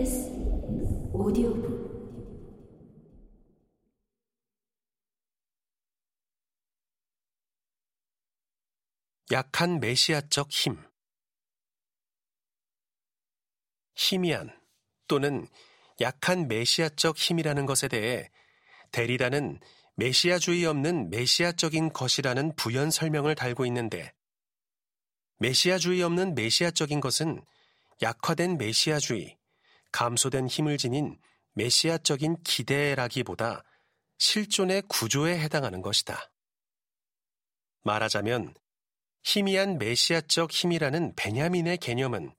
KBS 0.00 0.30
오디오북 1.12 1.90
약한 9.30 9.78
메시아적 9.80 10.50
힘. 10.50 10.82
희미한 13.94 14.50
또는 15.06 15.46
약한 16.00 16.48
메시아적 16.48 17.16
힘이라는 17.18 17.66
것에 17.66 17.88
대해 17.88 18.30
데리다는 18.92 19.60
메시아주의 19.96 20.64
없는 20.64 21.10
메시아적인 21.10 21.92
것이라는 21.92 22.56
부연 22.56 22.90
설명을 22.90 23.34
달고 23.34 23.66
있는데 23.66 24.14
메시아주의 25.38 26.02
없는 26.02 26.34
메시아적인 26.34 27.00
것은 27.00 27.44
약화된 28.02 28.56
메시아주의, 28.56 29.39
감소된 29.92 30.46
힘을 30.48 30.78
지닌 30.78 31.18
메시아적인 31.54 32.42
기대라기보다 32.42 33.64
실존의 34.18 34.82
구조에 34.88 35.38
해당하는 35.38 35.82
것이다. 35.82 36.30
말하자면 37.82 38.54
희미한 39.22 39.78
메시아적 39.78 40.50
힘이라는 40.50 41.14
베냐민의 41.16 41.78
개념은 41.78 42.34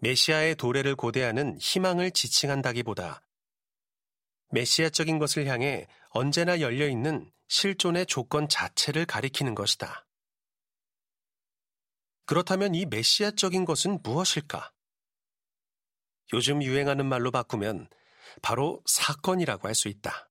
메시아의 0.00 0.56
도래를 0.56 0.96
고대하는 0.96 1.58
희망을 1.58 2.10
지칭한다기보다 2.10 3.22
메시아적인 4.50 5.18
것을 5.18 5.46
향해 5.46 5.86
언제나 6.10 6.60
열려 6.60 6.88
있는 6.88 7.30
실존의 7.48 8.06
조건 8.06 8.48
자체를 8.48 9.06
가리키는 9.06 9.54
것이다. 9.54 10.06
그렇다면 12.26 12.74
이 12.74 12.86
메시아적인 12.86 13.64
것은 13.64 14.00
무엇일까? 14.02 14.72
요즘 16.32 16.62
유행하는 16.62 17.06
말로 17.06 17.30
바꾸면 17.30 17.88
바로 18.42 18.82
사건이라고 18.86 19.68
할 19.68 19.74
수 19.74 19.88
있다. 19.88 20.30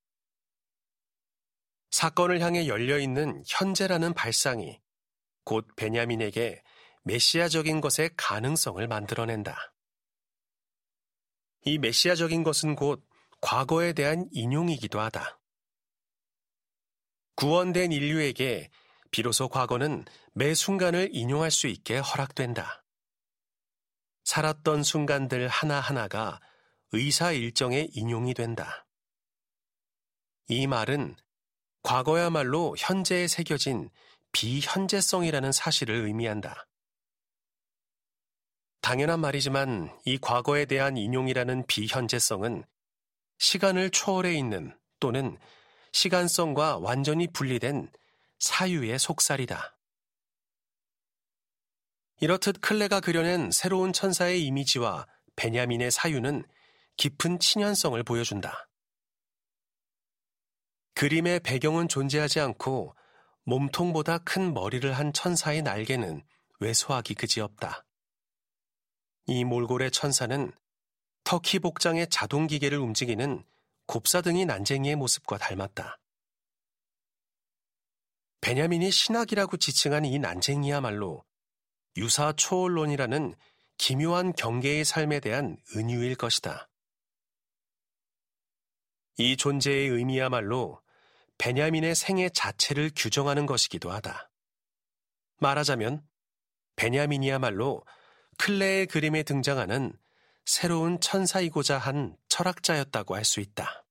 사건을 1.91 2.41
향해 2.41 2.67
열려 2.67 2.99
있는 2.99 3.41
현재라는 3.47 4.13
발상이 4.13 4.81
곧 5.45 5.67
베냐민에게 5.75 6.61
메시아적인 7.03 7.79
것의 7.81 8.11
가능성을 8.17 8.85
만들어낸다. 8.87 9.73
이 11.63 11.77
메시아적인 11.77 12.43
것은 12.43 12.75
곧 12.75 13.07
과거에 13.41 13.93
대한 13.93 14.27
인용이기도 14.31 14.99
하다. 14.99 15.39
구원된 17.35 17.91
인류에게 17.91 18.71
비로소 19.11 19.47
과거는 19.49 20.05
매 20.33 20.53
순간을 20.53 21.09
인용할 21.13 21.51
수 21.51 21.67
있게 21.67 21.97
허락된다. 21.99 22.84
살았던 24.25 24.83
순간들 24.83 25.47
하나하나가 25.47 26.39
의사 26.91 27.31
일정의 27.31 27.89
인용이 27.93 28.33
된다. 28.33 28.85
이 30.47 30.67
말은 30.67 31.15
과거야말로 31.83 32.75
현재에 32.77 33.27
새겨진 33.27 33.89
비현재성이라는 34.31 35.51
사실을 35.51 35.95
의미한다. 35.95 36.67
당연한 38.81 39.19
말이지만 39.19 39.97
이 40.05 40.17
과거에 40.17 40.65
대한 40.65 40.97
인용이라는 40.97 41.65
비현재성은 41.67 42.63
시간을 43.37 43.91
초월해 43.91 44.33
있는 44.33 44.77
또는 44.99 45.37
시간성과 45.91 46.77
완전히 46.77 47.27
분리된 47.27 47.91
사유의 48.39 48.99
속살이다. 48.99 49.74
이렇듯 52.21 52.61
클레가 52.61 53.01
그려낸 53.01 53.51
새로운 53.51 53.91
천사의 53.91 54.43
이미지와 54.45 55.05
베냐민의 55.35 55.91
사유는 55.91 56.45
깊은 56.97 57.39
친연성을 57.39 58.01
보여준다. 58.03 58.69
그림의 60.93 61.41
배경은 61.41 61.89
존재하지 61.89 62.39
않고 62.39 62.95
몸통보다 63.43 64.19
큰 64.19 64.53
머리를 64.53 64.91
한 64.93 65.11
천사의 65.11 65.61
날개는 65.61 66.23
왜소하기 66.61 67.15
그지없다. 67.15 67.85
이 69.27 69.43
몰골의 69.43 69.91
천사는 69.91 70.51
터키 71.25 71.59
복장의 71.59 72.07
자동 72.09 72.47
기계를 72.47 72.77
움직이는 72.77 73.43
곱사등이 73.87 74.45
난쟁이의 74.45 74.95
모습과 74.95 75.37
닮았다. 75.37 75.99
베냐민이 78.39 78.89
신학이라고 78.89 79.57
지칭한 79.57 80.05
이 80.05 80.17
난쟁이야말로 80.19 81.25
유사 81.97 82.33
초월론이라는 82.33 83.35
기묘한 83.77 84.33
경계의 84.33 84.85
삶에 84.85 85.19
대한 85.19 85.57
은유일 85.75 86.15
것이다. 86.15 86.69
이 89.17 89.37
존재의 89.37 89.89
의미야말로 89.89 90.81
베냐민의 91.37 91.95
생애 91.95 92.29
자체를 92.29 92.91
규정하는 92.95 93.45
것이기도 93.45 93.91
하다. 93.91 94.29
말하자면 95.37 96.05
베냐민이야말로 96.75 97.85
클레의 98.37 98.87
그림에 98.87 99.23
등장하는 99.23 99.93
새로운 100.45 100.99
천사이고자 100.99 101.77
한 101.77 102.17
철학자였다고 102.27 103.15
할 103.15 103.23
수 103.23 103.39
있다. 103.39 103.84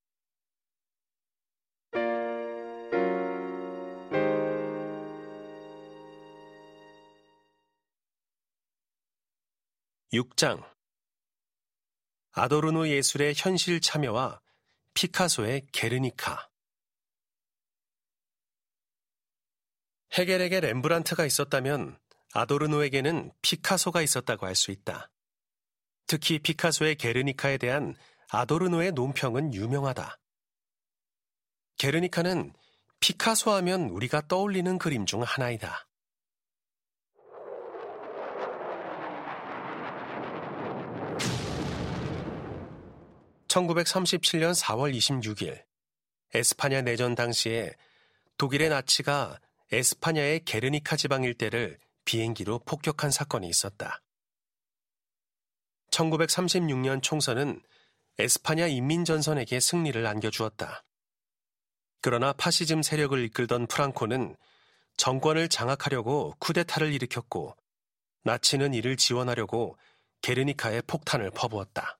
6장 10.14 10.64
아도르노 12.32 12.88
예술의 12.88 13.34
현실 13.36 13.80
참여와 13.80 14.40
피카소의 14.94 15.66
게르니카 15.72 16.48
헤겔에게 20.16 20.60
렘브란트가 20.60 21.26
있었다면 21.26 21.98
아도르노에게는 22.32 23.32
피카소가 23.42 24.02
있었다고 24.02 24.46
할 24.46 24.54
수 24.54 24.70
있다. 24.70 25.10
특히 26.06 26.38
피카소의 26.38 26.94
게르니카에 26.96 27.58
대한 27.58 27.96
아도르노의 28.28 28.92
논평은 28.92 29.54
유명하다. 29.54 30.18
게르니카는 31.78 32.52
피카소 33.00 33.50
하면 33.52 33.88
우리가 33.90 34.28
떠올리는 34.28 34.78
그림 34.78 35.06
중 35.06 35.22
하나이다. 35.22 35.88
1937년 43.54 44.52
4월 44.52 44.92
26일 44.92 45.62
에스파냐 46.34 46.82
내전 46.82 47.14
당시에 47.14 47.72
독일의 48.36 48.68
나치가 48.68 49.38
에스파냐의 49.70 50.44
게르니카 50.44 50.96
지방 50.96 51.22
일대를 51.22 51.78
비행기로 52.04 52.60
폭격한 52.60 53.12
사건이 53.12 53.48
있었다. 53.48 54.02
1936년 55.92 57.00
총선은 57.00 57.62
에스파냐 58.18 58.66
인민전선에게 58.66 59.60
승리를 59.60 60.04
안겨주었다. 60.04 60.82
그러나 62.00 62.32
파시즘 62.32 62.82
세력을 62.82 63.16
이끌던 63.26 63.68
프랑코는 63.68 64.36
정권을 64.96 65.48
장악하려고 65.48 66.34
쿠데타를 66.40 66.92
일으켰고 66.92 67.56
나치는 68.24 68.74
이를 68.74 68.96
지원하려고 68.96 69.78
게르니카에 70.22 70.82
폭탄을 70.82 71.30
퍼부었다. 71.30 71.98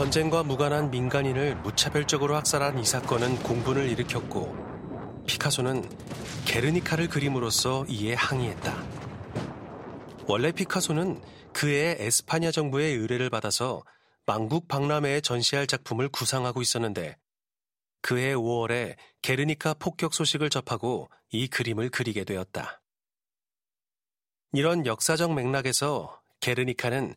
전쟁과 0.00 0.44
무관한 0.44 0.90
민간인을 0.90 1.56
무차별적으로 1.56 2.34
학살한 2.34 2.78
이 2.78 2.86
사건은 2.86 3.36
공분을 3.42 3.86
일으켰고 3.90 4.56
피카소는 5.26 5.86
게르니카를 6.46 7.08
그림으로써 7.10 7.84
이에 7.86 8.14
항의했다. 8.14 8.82
원래 10.26 10.52
피카소는 10.52 11.20
그해 11.52 11.96
에스파냐 11.98 12.50
정부의 12.50 12.94
의뢰를 12.94 13.28
받아서 13.28 13.82
망국 14.24 14.68
박람회에 14.68 15.20
전시할 15.20 15.66
작품을 15.66 16.08
구상하고 16.08 16.62
있었는데 16.62 17.18
그해 18.00 18.34
5월에 18.34 18.96
게르니카 19.20 19.74
폭격 19.74 20.14
소식을 20.14 20.48
접하고 20.48 21.10
이 21.30 21.46
그림을 21.46 21.90
그리게 21.90 22.24
되었다. 22.24 22.80
이런 24.54 24.86
역사적 24.86 25.34
맥락에서 25.34 26.22
게르니카는 26.40 27.16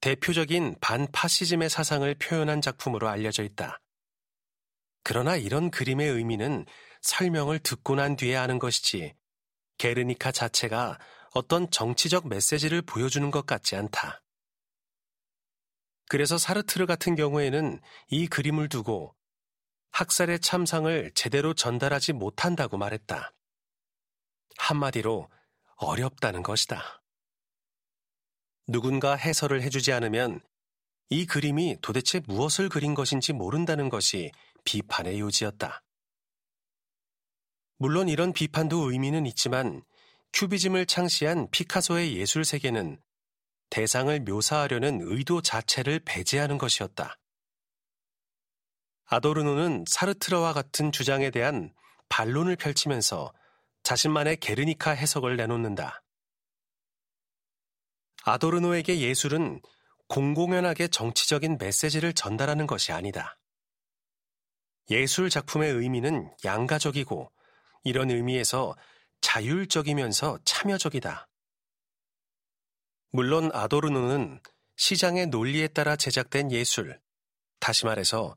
대표적인 0.00 0.76
반파시즘의 0.80 1.68
사상을 1.68 2.12
표현한 2.14 2.60
작품으로 2.60 3.08
알려져 3.08 3.42
있다. 3.42 3.80
그러나 5.02 5.36
이런 5.36 5.70
그림의 5.70 6.08
의미는 6.08 6.66
설명을 7.02 7.58
듣고 7.58 7.94
난 7.94 8.16
뒤에 8.16 8.36
아는 8.36 8.58
것이지 8.58 9.14
게르니카 9.78 10.32
자체가 10.32 10.98
어떤 11.32 11.70
정치적 11.70 12.28
메시지를 12.28 12.82
보여주는 12.82 13.30
것 13.30 13.46
같지 13.46 13.76
않다. 13.76 14.22
그래서 16.08 16.38
사르트르 16.38 16.86
같은 16.86 17.14
경우에는 17.14 17.80
이 18.08 18.26
그림을 18.26 18.68
두고 18.68 19.14
학살의 19.92 20.40
참상을 20.40 21.12
제대로 21.14 21.54
전달하지 21.54 22.12
못한다고 22.12 22.78
말했다. 22.78 23.32
한마디로 24.58 25.30
어렵다는 25.76 26.42
것이다. 26.42 26.99
누군가 28.66 29.14
해설을 29.14 29.62
해주지 29.62 29.92
않으면 29.92 30.40
이 31.08 31.26
그림이 31.26 31.78
도대체 31.82 32.20
무엇을 32.26 32.68
그린 32.68 32.94
것인지 32.94 33.32
모른다는 33.32 33.88
것이 33.88 34.30
비판의 34.64 35.18
요지였다. 35.20 35.82
물론 37.78 38.08
이런 38.08 38.32
비판도 38.32 38.92
의미는 38.92 39.26
있지만 39.26 39.82
큐비즘을 40.32 40.86
창시한 40.86 41.48
피카소의 41.50 42.16
예술 42.16 42.44
세계는 42.44 43.00
대상을 43.70 44.20
묘사하려는 44.20 45.00
의도 45.02 45.40
자체를 45.40 46.00
배제하는 46.04 46.58
것이었다. 46.58 47.16
아도르노는 49.06 49.84
사르트르와 49.88 50.52
같은 50.52 50.92
주장에 50.92 51.30
대한 51.30 51.72
반론을 52.08 52.56
펼치면서 52.56 53.32
자신만의 53.82 54.36
게르니카 54.36 54.92
해석을 54.92 55.36
내놓는다. 55.36 56.02
아도르노에게 58.24 59.00
예술은 59.00 59.60
공공연하게 60.08 60.88
정치적인 60.88 61.58
메시지를 61.58 62.12
전달하는 62.12 62.66
것이 62.66 62.92
아니다. 62.92 63.38
예술 64.90 65.30
작품의 65.30 65.72
의미는 65.72 66.30
양가적이고 66.44 67.30
이런 67.84 68.10
의미에서 68.10 68.76
자율적이면서 69.20 70.38
참여적이다. 70.44 71.28
물론 73.12 73.50
아도르노는 73.52 74.40
시장의 74.76 75.26
논리에 75.26 75.68
따라 75.68 75.96
제작된 75.96 76.50
예술, 76.52 77.00
다시 77.60 77.84
말해서 77.86 78.34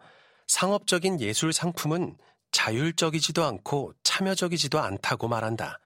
상업적인 0.47 1.21
예술 1.21 1.53
상품은 1.53 2.17
자율적이지도 2.51 3.43
않고 3.43 3.93
참여적이지도 4.03 4.79
않다고 4.79 5.27
말한다. 5.27 5.79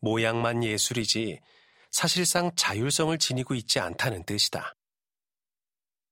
모양만 0.00 0.64
예술이지 0.64 1.40
사실상 1.90 2.54
자율성을 2.54 3.16
지니고 3.18 3.54
있지 3.54 3.80
않다는 3.80 4.24
뜻이다. 4.24 4.74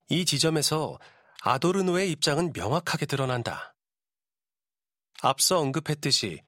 이 0.09 0.25
지점에서 0.25 0.99
아도르노의 1.43 2.11
입장은 2.13 2.53
명확하게 2.55 3.07
드러난다. 3.07 3.75
앞서 5.23 5.59
언급했듯이 5.59 6.43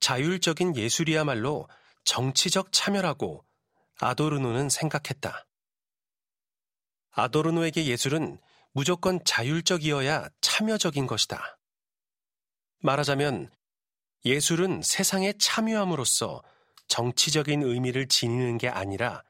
자율적인 0.00 0.76
예술이야말로 0.76 1.68
정치적 2.04 2.72
참여라고 2.72 3.44
아도르노는 4.00 4.68
생각했다. 4.68 5.46
아도르노에게 7.12 7.86
예술은 7.86 8.40
무조건 8.72 9.22
자율적이어야 9.24 10.28
참여적인 10.40 11.06
것이다. 11.06 11.58
말하자면 12.80 13.52
예술은 14.24 14.82
세상에 14.82 15.32
참여함으로써 15.34 16.42
정치적인 16.88 17.62
의미를 17.62 18.06
지니는 18.08 18.58
게 18.58 18.68
아니라 18.68 19.22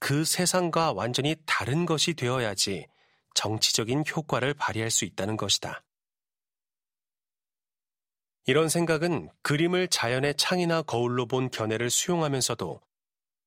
그 0.00 0.24
세상과 0.24 0.92
완전히 0.92 1.36
다른 1.46 1.86
것이 1.86 2.14
되어야지 2.14 2.86
정치적인 3.34 4.04
효과를 4.14 4.54
발휘할 4.54 4.90
수 4.90 5.04
있다는 5.04 5.36
것이다. 5.36 5.82
이런 8.46 8.68
생각은 8.68 9.28
그림을 9.42 9.88
자연의 9.88 10.34
창이나 10.36 10.82
거울로 10.82 11.26
본 11.26 11.50
견해를 11.50 11.90
수용하면서도 11.90 12.80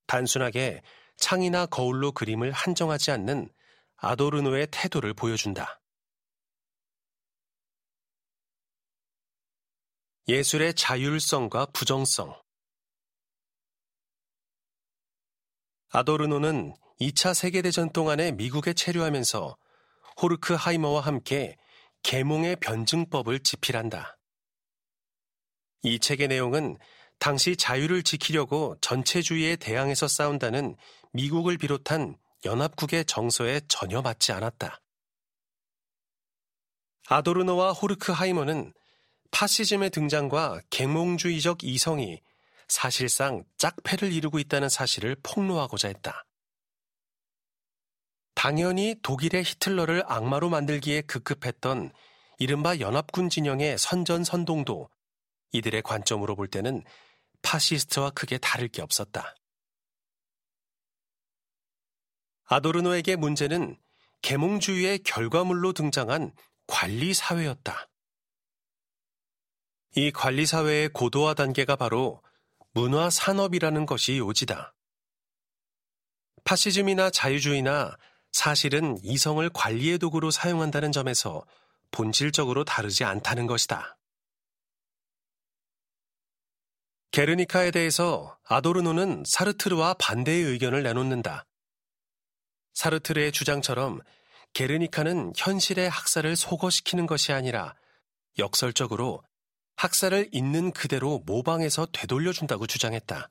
단순하게 0.06 0.82
창이나 1.18 1.66
거울로 1.66 2.12
그림을 2.12 2.52
한정하지 2.52 3.12
않는 3.12 3.50
아도르노의 3.96 4.68
태도를 4.72 5.14
보여준다. 5.14 5.82
예술의 10.28 10.76
자율성과 10.76 11.68
부정성 11.68 12.40
아도르노는 15.94 16.74
2차 17.02 17.34
세계대전 17.34 17.92
동안에 17.92 18.32
미국에 18.32 18.74
체류하면서 18.74 19.58
호르크 20.22 20.54
하이머와 20.54 21.02
함께 21.02 21.58
계몽의 22.04 22.58
변증법을 22.58 23.42
집필한다. 23.42 24.18
이 25.84 26.00
책의 26.00 26.30
내용은 26.30 26.78
당시 27.20 27.58
자유를 27.58 28.04
지키려고 28.04 28.78
전체주의에 28.80 29.58
대항해서 29.58 30.08
싸운다는 30.08 30.76
미국을 31.12 31.58
비롯한 31.58 32.16
연합국의 32.46 33.06
정서에 33.06 33.60
전혀 33.68 34.02
맞지 34.02 34.32
않았다. 34.32 34.80
아도르노와 37.08 37.74
호르크하이머는 37.74 38.74
파시즘의 39.32 39.90
등장과 39.90 40.62
계몽주의적 40.70 41.64
이성이 41.64 42.22
사실상 42.72 43.44
짝패를 43.58 44.14
이루고 44.14 44.40
있다는 44.40 44.70
사실을 44.70 45.18
폭로하고자 45.24 45.90
했다. 45.90 46.26
당연히 48.34 48.96
독일의 49.04 49.44
히틀러를 49.44 50.04
악마로 50.08 50.50
만들기에 50.50 51.02
급급했던 51.02 51.92
이른바 52.40 52.80
연합군 52.80 53.30
진영의 53.30 53.78
선전선동도 53.78 54.90
이들의 55.52 55.82
관점으로 55.82 56.38
볼 56.38 56.48
때는 56.48 56.82
파시스트와 57.42 58.12
크게 58.12 58.38
다를 58.38 58.70
게 58.70 58.82
없었다. 58.82 59.36
아도르노에게 62.46 63.18
문제는 63.18 63.78
계몽주의의 64.22 65.00
결과물로 65.00 65.74
등장한 65.74 66.34
관리사회였다. 66.68 67.90
이 69.96 70.12
관리사회의 70.12 70.88
고도화 70.88 71.34
단계가 71.34 71.76
바로 71.76 72.24
문화 72.74 73.10
산업이라는 73.10 73.86
것이 73.86 74.18
요지다. 74.18 74.74
파시즘이나 76.44 77.10
자유주의나 77.10 77.98
사실은 78.32 78.98
이성을 79.04 79.48
관리의 79.50 80.00
도구로 80.00 80.32
사용한다는 80.32 80.92
점에서 80.92 81.46
본질적으로 81.92 82.64
다르지 82.64 83.04
않다는 83.04 83.46
것이다. 83.48 83.98
게르니카에 87.12 87.72
대해서 87.72 88.38
아도르노는 88.46 89.24
사르트르와 89.28 89.96
반대의 89.96 90.44
의견을 90.44 90.84
내놓는다. 90.84 91.46
사르트르의 92.74 93.34
주장처럼 93.34 94.00
게르니카는 94.54 95.34
현실의 95.36 95.90
학살을 95.90 96.38
소거시키는 96.38 97.08
것이 97.08 97.34
아니라 97.34 97.76
역설적으로 98.38 99.24
학살을 99.82 100.30
있는 100.32 100.72
그대로 100.72 101.24
모방해서 101.26 101.88
되돌려준다고 101.92 102.68
주장했다. 102.68 103.30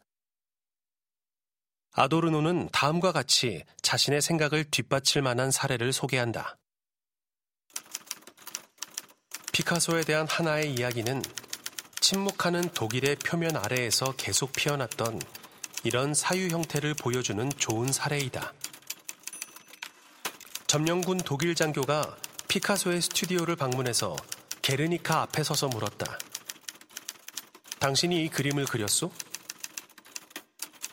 아도르노는 1.92 2.70
다음과 2.72 3.12
같이 3.12 3.62
자신의 3.82 4.20
생각을 4.20 4.64
뒷받칠 4.64 5.22
만한 5.22 5.52
사례를 5.52 5.92
소개한다. 5.92 6.58
피카소에 9.52 10.02
대한 10.02 10.26
하나의 10.28 10.74
이야기는 10.74 11.22
침묵하는 12.00 12.62
독일의 12.70 13.14
표면 13.24 13.54
아래에서 13.54 14.12
계속 14.16 14.52
피어났던 14.52 15.20
이런 15.84 16.14
사유 16.14 16.48
형태를 16.48 16.94
보여주는 16.94 17.48
좋은 17.58 17.92
사례이다. 17.92 18.52
점령군 20.66 21.18
독일 21.18 21.54
장교가 21.54 22.16
피카소의 22.48 23.02
스튜디오를 23.02 23.54
방문해서 23.54 24.16
게르니카 24.62 25.22
앞에 25.22 25.44
서서 25.44 25.68
물었다. 25.68 26.18
당신이 27.80 28.22
이 28.24 28.28
그림을 28.28 28.66
그렸소? 28.66 29.10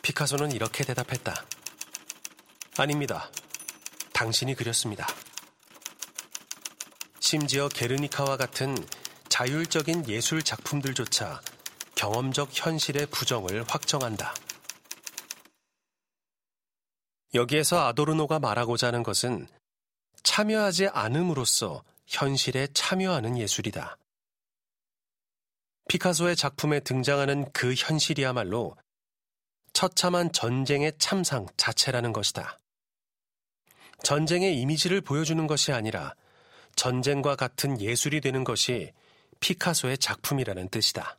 피카소는 0.00 0.52
이렇게 0.52 0.84
대답했다. 0.84 1.44
아닙니다. 2.78 3.30
당신이 4.14 4.54
그렸습니다. 4.54 5.06
심지어 7.20 7.68
게르니카와 7.68 8.38
같은 8.38 8.74
자율적인 9.28 10.08
예술 10.08 10.42
작품들조차 10.42 11.42
경험적 11.94 12.48
현실의 12.52 13.04
부정을 13.08 13.64
확정한다. 13.68 14.34
여기에서 17.34 17.86
아도르노가 17.86 18.38
말하고자 18.38 18.86
하는 18.86 19.02
것은 19.02 19.46
참여하지 20.22 20.88
않음으로써 20.88 21.84
현실에 22.06 22.68
참여하는 22.72 23.36
예술이다. 23.36 23.98
피카소의 25.88 26.36
작품에 26.36 26.80
등장하는 26.80 27.50
그 27.52 27.74
현실이야말로 27.74 28.76
처참한 29.72 30.30
전쟁의 30.32 30.92
참상 30.98 31.46
자체라는 31.56 32.12
것이다. 32.12 32.58
전쟁의 34.02 34.60
이미지를 34.60 35.00
보여주는 35.00 35.44
것이 35.46 35.72
아니라 35.72 36.14
전쟁과 36.76 37.36
같은 37.36 37.80
예술이 37.80 38.20
되는 38.20 38.44
것이 38.44 38.92
피카소의 39.40 39.98
작품이라는 39.98 40.68
뜻이다. 40.68 41.18